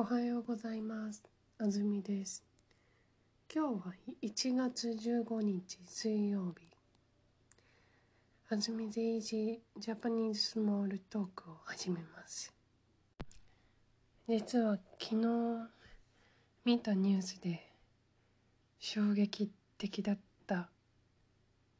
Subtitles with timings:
[0.00, 1.24] おはようございます。
[1.58, 2.44] あずみです。
[3.52, 3.92] 今日は
[4.22, 6.68] 1月15日水曜日。
[8.48, 12.54] あずみでイジージャパニーズスモールトークを始めます。
[14.28, 15.68] 実は昨日
[16.64, 17.68] 見たニュースで
[18.78, 20.68] 衝撃的だった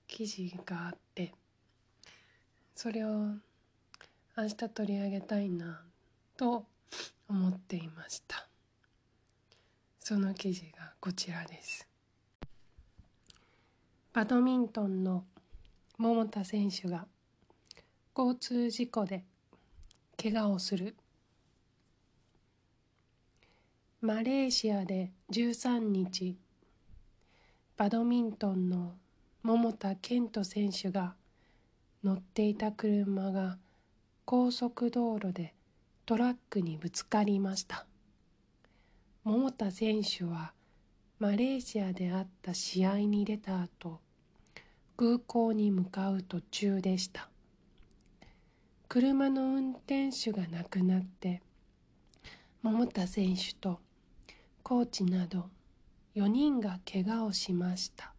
[0.09, 1.34] 記事があって、
[2.75, 3.11] それを
[4.37, 5.83] 明日取り上げたいな
[6.37, 6.66] と
[7.28, 8.48] 思っていました。
[9.98, 11.87] その記事がこちらです。
[14.12, 15.24] バドミントンの
[15.98, 17.06] 桃田選手が
[18.16, 19.24] 交通事故で
[20.20, 20.97] 怪我をする。
[24.00, 26.39] マレーシアで13日
[27.77, 28.95] バドミントンの
[29.45, 31.14] 桃田賢斗選手が
[32.02, 33.59] 乗っていた車が
[34.25, 35.55] 高速道路で
[36.09, 37.84] トラックにぶつかりました。
[39.25, 40.55] 桃田選手は
[41.19, 44.00] マレーシアであった試合に出た後
[44.97, 47.28] 空港に向かう途中でした。
[48.89, 51.42] 車の運転手が亡くなって
[52.62, 53.78] 桃田選手と
[54.62, 55.50] コーチなど
[56.17, 58.15] 4人が怪我をしました。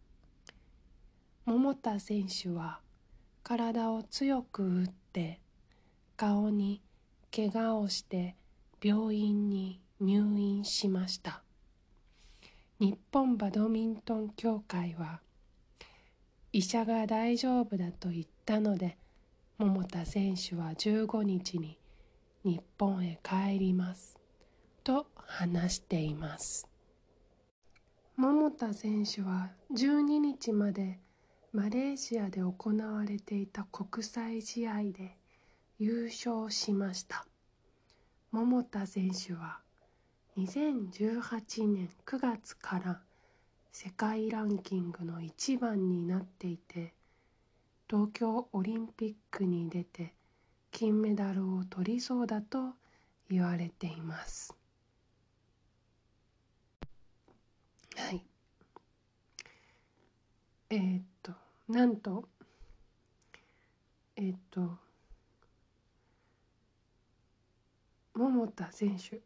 [1.44, 2.78] 桃田選手は
[3.42, 5.40] 体を強く打って
[6.16, 6.82] 顔に
[7.34, 8.36] 怪我をして
[8.82, 11.42] 病院に入院しました。
[12.78, 15.20] 日本バドミントン協会は
[16.52, 18.96] 医者が大丈夫だと言ったので
[19.58, 21.78] 桃田選手は15日に
[22.42, 24.18] 日本へ帰ります。
[24.82, 26.66] と話しています。
[28.16, 30.98] 桃田選手は12日まで
[31.52, 35.19] マレーシアで行われていた国際試合で
[35.82, 37.24] 優勝しました。
[38.32, 39.60] 桃田選手は
[40.36, 43.00] 2018年9月から
[43.72, 46.92] 世界ランキングの1番になっていて
[47.88, 50.12] 東京オリンピックに出て
[50.70, 52.74] 金メダルを取りそうだと
[53.30, 54.54] 言われています。
[57.96, 58.22] はい。
[60.68, 61.32] えー、っと
[61.70, 62.28] なんと
[64.16, 64.89] えー、っと
[68.14, 69.20] 桃田選手。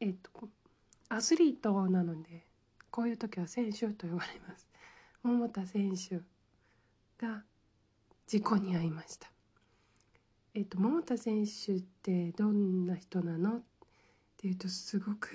[0.00, 0.30] えっと
[1.08, 2.44] アスリートなので
[2.90, 4.68] こういう時は選手と呼ばれます。
[5.22, 6.20] 桃田選手
[7.18, 7.42] が
[8.26, 9.30] 事故に遭いました。
[10.54, 13.58] えっと桃田選手ってどんな人なの？
[13.58, 13.62] っ
[14.36, 15.30] ていうとすごく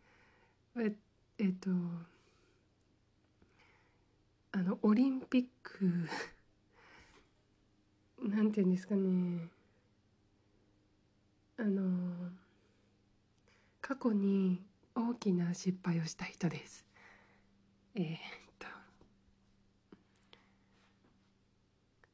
[0.76, 0.94] え
[1.38, 1.70] えっと
[4.52, 6.08] あのオリンピック
[8.28, 9.48] なんていうんですかね。
[11.60, 12.30] あの
[13.80, 14.62] 過去に
[14.94, 16.84] 大きな失敗をした人です。
[17.96, 18.18] えー、っ
[18.60, 18.66] と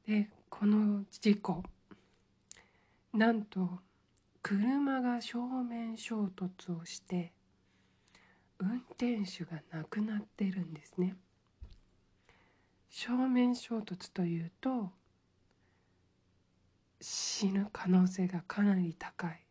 [0.07, 1.63] でこの事故
[3.13, 3.81] なんと
[4.43, 7.33] 車が正面衝突をして
[8.59, 11.17] 運転手が亡くなってるんですね。
[12.89, 14.91] 正面衝突というと
[17.07, 19.47] 死ぬ可能性がかなり高い。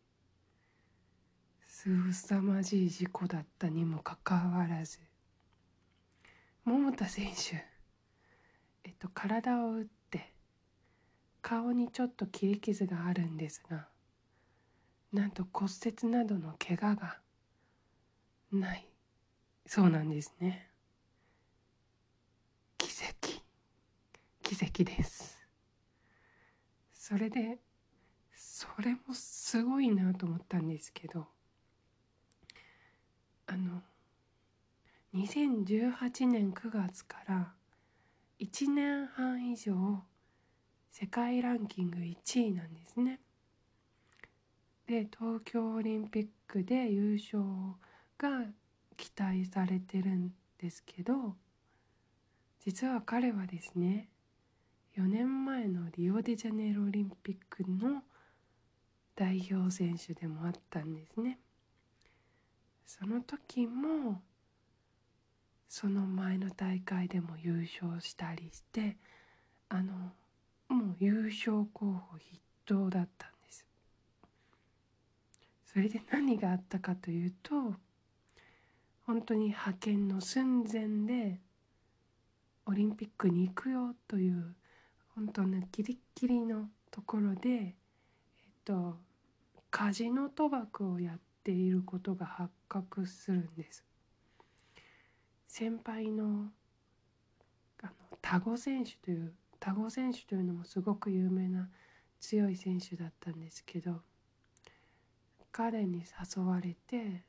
[1.68, 4.98] すさまじい事故だったにもかかわらず。
[6.64, 7.64] 桃田選手。
[8.82, 10.32] えっと体を打って
[11.42, 13.86] 顔にちょっと切り傷があるんですが
[15.12, 17.20] なんと骨折などの怪我が
[18.50, 18.88] ない。
[19.64, 20.70] そうなんですね。
[22.78, 23.42] 奇跡。
[24.42, 25.43] 奇跡です。
[27.06, 27.58] それで
[28.32, 31.26] それもすごいなと思ったんですけど
[33.46, 33.82] あの
[35.14, 37.52] 2018年9月から
[38.40, 40.02] 1年半以上
[40.92, 43.20] 世界ランキング1位なんですね。
[44.86, 47.44] で東京オリンピックで優勝
[48.16, 48.50] が
[48.96, 51.36] 期待されてるんですけど
[52.60, 54.08] 実は彼はですね
[54.96, 58.02] 4年前のリオデジャネイロオリンピックの
[59.16, 61.40] 代表選手でもあったんですね。
[62.86, 64.22] その時も
[65.68, 68.96] その前の大会でも優勝したりして
[69.68, 70.12] あの
[70.68, 73.66] もう優勝候補筆頭だったんです。
[75.66, 77.74] それで何があったかというと
[79.06, 81.40] 本当に派遣の寸前で
[82.66, 84.54] オリンピックに行くよという
[85.14, 87.74] 本当のギリギリのところで、えっ
[88.64, 88.96] と、
[89.70, 93.84] カジノ賭博をやっていることが発覚するんです。
[95.46, 96.50] 先輩の
[97.82, 101.68] あのタゴ選手というタゴ選手というのもすごく有名な
[102.18, 104.02] 強い選手だったんですけど
[105.52, 106.02] 彼に
[106.36, 107.22] 誘われて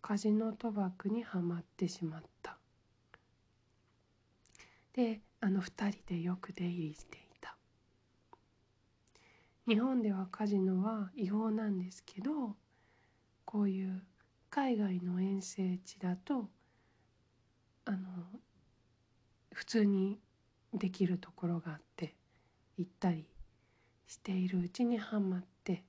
[0.00, 2.58] カジノ賭博にはまってしまった。
[4.92, 7.56] であの2人でよく出入りしていた。
[9.66, 12.56] 日本ではカジノは違法なんですけど
[13.44, 14.02] こういう
[14.50, 16.48] 海外の遠征地だと
[17.84, 17.98] あの
[19.52, 20.20] 普通に
[20.72, 22.14] できるところがあって
[22.76, 23.26] 行ったり
[24.06, 25.82] しているうちにはまって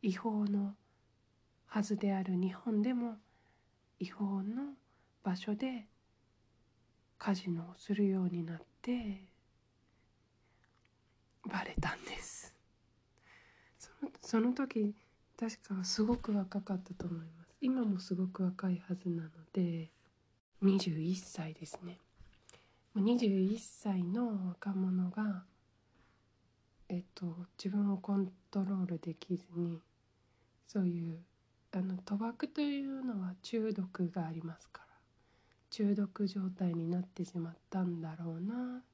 [0.00, 0.74] 違法の
[1.66, 3.16] はずである日本でも
[3.98, 4.74] 違法の
[5.24, 5.88] 場所で
[7.24, 9.24] カジノをするようになって
[11.50, 12.54] バレたんです。
[13.78, 14.94] そのその時
[15.40, 17.56] 確かすごく若かったと思います。
[17.62, 19.90] 今もすごく若いはずなので
[20.62, 21.98] 21歳ですね。
[22.94, 25.44] 21歳の若者が
[26.90, 27.24] えっと
[27.56, 29.80] 自分をコントロールできずに
[30.66, 31.20] そういう
[31.72, 34.93] あの賭博というのは中毒がありますから。
[35.76, 38.84] 中毒状態になってしまったんだろうな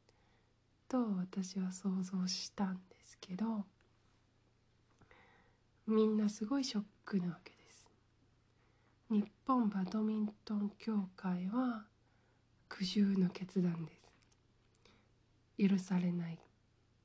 [0.89, 3.67] と私は想像したんですけど
[5.87, 7.87] みんなすごいショックなわけです。
[9.11, 11.85] 日本バドミントン協会は
[12.71, 13.93] 苦渋の決断で
[15.59, 15.69] す。
[15.69, 16.39] 許されない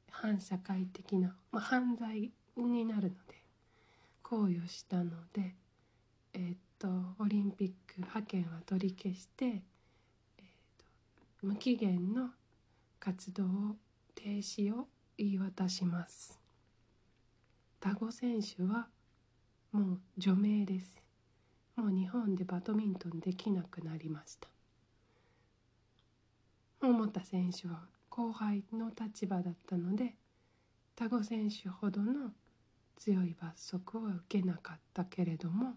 [0.10, 3.44] 反社会的な、まあ、犯罪になるので
[4.24, 5.54] 行為をしたので
[6.38, 6.88] えー、と
[7.20, 10.42] オリンピック派遣は取り消して、えー、
[10.80, 10.86] と
[11.42, 12.30] 無期限の
[13.00, 13.44] 活動
[14.14, 14.88] 停止を
[15.18, 16.40] 言い渡します。
[17.80, 18.88] タゴ選手は
[19.72, 20.96] もう除名です。
[21.76, 24.48] もう日本でバドミントンできなくなりました。
[26.82, 30.16] 桃田選手は後輩の立場だったので
[30.96, 32.32] タゴ選手ほどの
[32.98, 35.74] 強い罰則を受けなかったけれども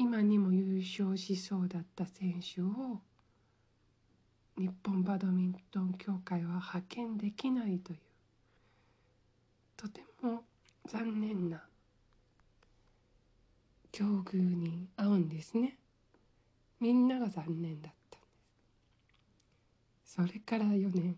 [0.00, 3.00] 今にも優勝しそうだった選手を
[4.56, 7.98] 日本バドミントン協会は派遣できないという
[9.76, 10.44] とても
[10.86, 11.64] 残念な
[13.90, 15.76] 境遇に遭うんですね。
[16.78, 18.18] みんなが残念だった。
[18.18, 18.26] んで
[20.04, 21.16] すそれから4年。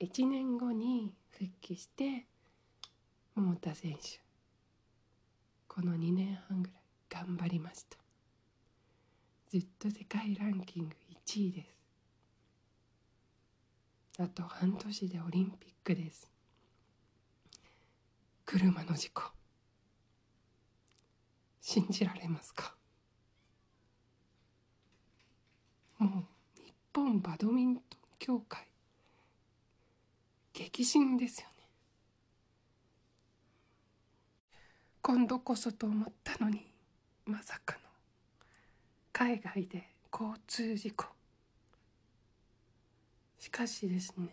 [0.00, 2.24] 1年後に復帰して
[3.34, 4.25] 桃田選手。
[5.76, 7.98] この2年半ぐらい頑張りました。
[9.50, 10.96] ずっと世界ランキング
[11.26, 11.66] 1位で
[14.16, 14.22] す。
[14.22, 16.30] あと半年でオリンピックです。
[18.46, 19.24] 車の事故。
[21.60, 22.74] 信じられますか？
[25.98, 26.24] も
[26.56, 27.84] う日本バドミントン
[28.18, 28.66] 協会。
[30.54, 31.55] 激震ですよね。
[35.08, 36.66] 今度こそと思ったのに
[37.26, 37.80] まさかの
[39.12, 41.04] 海外で交通事故。
[43.38, 44.26] しかしですね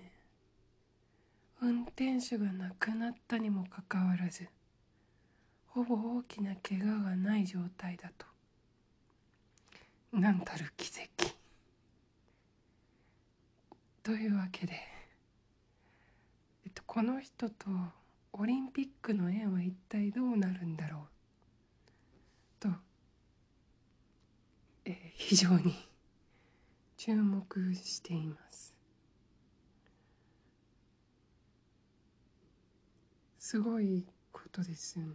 [1.61, 4.47] 運転手が亡くなったにもかかわらず
[5.67, 8.25] ほぼ大きな怪我がない状態だと。
[10.11, 11.35] なんたる奇跡。
[14.01, 14.73] というわけで
[16.65, 17.69] えっと、この人と
[18.35, 21.07] オリンピックの縁は一体どうなるんだろ
[22.59, 22.59] う？
[22.59, 22.69] と、
[24.85, 25.75] えー、非常に
[26.97, 28.73] 注目しています。
[33.37, 35.13] すごいことですよね。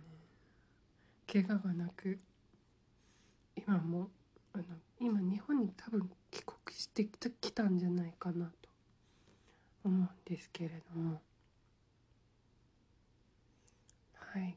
[1.27, 2.21] 怪我がなく
[3.57, 4.11] 今も
[4.53, 4.65] あの
[5.01, 8.69] 今日本に多分帰国してきたんじゃないかなと
[9.83, 11.21] 思うんですけれども。
[14.39, 14.57] はい。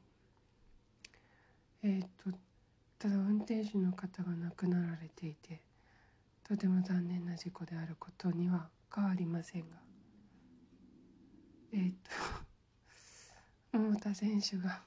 [1.83, 2.29] えー、っと
[2.99, 5.59] ただ運転手の方が亡くなられていて
[6.47, 9.77] とても残念な事故であることには変わりませんが。
[11.73, 11.95] えー、っ
[13.71, 14.83] と桃田選手が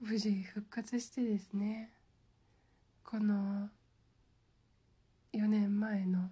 [0.00, 1.92] 無事復活してですね
[3.04, 3.70] この
[5.32, 6.30] 4年前の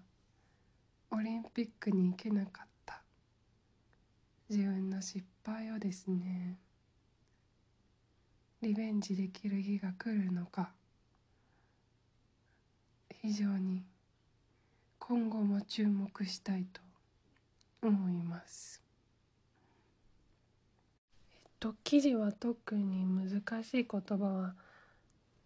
[1.13, 3.03] オリンピックに行けなかった
[4.49, 6.59] 自分の失敗をですね
[8.63, 10.71] リベンジできる日が来るのか。
[13.23, 13.83] 非常に
[14.99, 16.81] 今後も注目したいと
[17.83, 18.83] 思います。
[21.35, 24.55] えっと記事は特に難しい言葉は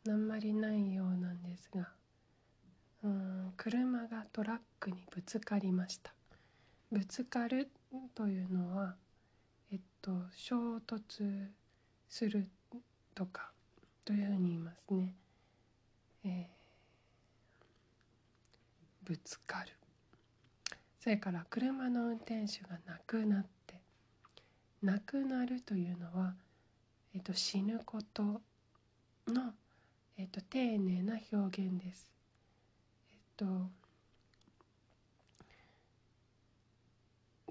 [0.08, 1.88] あんまりないようなんですが
[3.04, 6.12] うん車がトラックにぶつかりました。
[6.90, 7.70] ぶつかる
[8.14, 8.96] というのは
[9.72, 11.46] えっと衝突
[12.08, 12.48] する
[13.14, 13.50] とか
[14.04, 15.14] というふうに言いますね、
[16.24, 16.44] えー、
[19.08, 19.72] ぶつかる
[21.00, 23.80] それから車の運転手が亡くなって
[24.82, 26.34] 亡くなるというのは、
[27.14, 28.40] えっと、死ぬことの、
[30.18, 32.10] えっと、丁寧な表現です。
[33.10, 33.70] えっと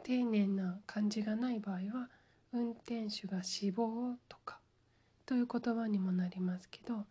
[0.04, 2.10] 丁寧な感じがない場合は
[2.52, 4.60] 運転手が死亡とか
[5.26, 7.06] という言葉にもなりますけど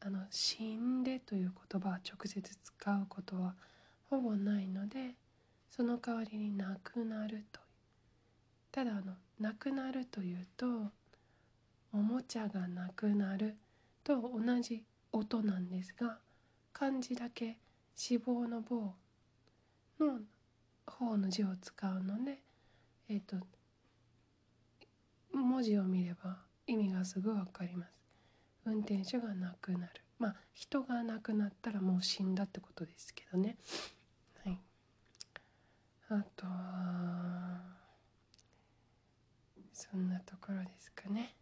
[0.00, 3.54] あの死んでという言葉は直接使うことは
[4.10, 5.14] ほぼないので
[5.70, 7.60] その代わりになくなると
[8.72, 10.66] ただあのなくなるというと
[11.92, 13.56] おもちゃがなくなる
[14.02, 14.82] と同じ
[15.12, 16.18] 音なんですが
[16.72, 17.58] 漢字だけ
[17.94, 18.94] 死亡の棒
[20.00, 20.20] の
[20.86, 22.38] 方の字を使うので
[23.08, 23.46] えっ、ー、と
[25.34, 27.92] 文字を見れば意味がすぐ分かります。
[28.64, 29.92] 運転手が亡くなる。
[30.18, 33.56] まあ人が亡くなったらもう死んだってことですけどね。
[34.44, 34.58] はい。
[36.08, 37.60] あとは
[39.72, 41.34] そんなところですかね。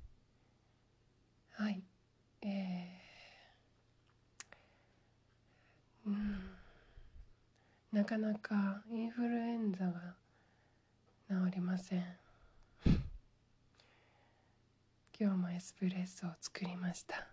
[1.52, 1.82] はい。
[2.42, 6.50] えー、うん。
[7.92, 10.14] なかなかインフルエンザが
[11.28, 12.04] 治りません。
[15.22, 17.28] 今日もエスプレッソを作りました。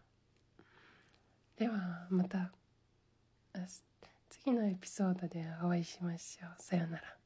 [1.56, 2.51] ではまた
[4.27, 6.62] 次のエピソードでお会いしましょう。
[6.62, 7.16] さようなら。